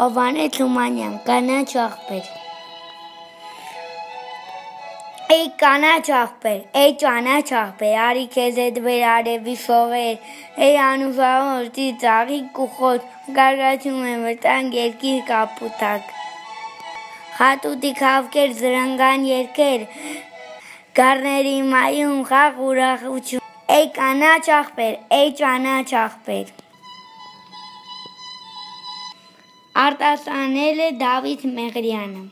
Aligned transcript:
Հովանե 0.00 0.44
Թումանյան, 0.56 1.16
կանաչ 1.26 1.70
աղբեր։ 1.80 2.28
Էй 5.34 5.42
կանաչ 5.62 6.06
աղբեր, 6.18 6.62
էй 6.82 6.94
կանաչ 7.02 7.42
աղբեր, 7.62 7.96
արի 8.04 8.22
քեզ 8.36 8.60
հետ 8.62 8.78
վեր 8.86 9.04
արևի 9.14 9.56
շողեր, 9.64 10.30
էй 10.66 10.78
անուշահորտի 10.84 11.88
ծաղի 12.04 12.40
կուխոտ, 12.56 13.10
գարգացում 13.40 14.00
է 14.12 14.14
վտանգ 14.22 14.78
երկիր 14.80 15.20
կապուտակ։ 15.28 16.16
Հատուտի 17.42 17.92
խավկեր 18.00 18.56
զրնգան 18.62 19.28
երկեր, 19.34 19.86
գարների 21.02 21.54
մայում 21.76 22.24
խաղ 22.32 22.64
ուրախություն։ 22.70 23.46
Էй 23.76 23.92
կանաչ 24.00 24.42
աղբեր, 24.62 24.98
էй 25.20 25.36
կանաչ 25.44 25.88
աղբեր։ 26.06 26.56
Արտասանել 29.80 30.80
է 30.86 30.90
Դավիթ 31.00 31.48
Մեղրյանը 31.56 32.22